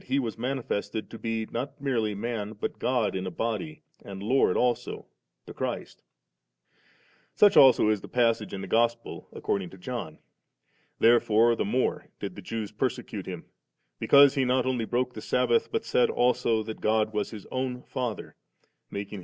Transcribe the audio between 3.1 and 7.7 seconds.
in a body and Lord also, the Christ Such